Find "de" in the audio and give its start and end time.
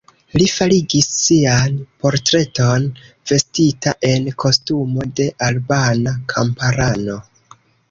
5.21-5.31